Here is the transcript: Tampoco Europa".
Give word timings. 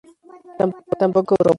Tampoco 0.97 1.33
Europa". 1.37 1.49